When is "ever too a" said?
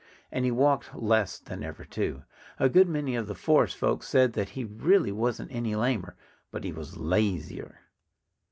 1.61-2.69